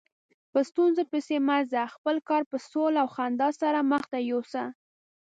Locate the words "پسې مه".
1.11-1.57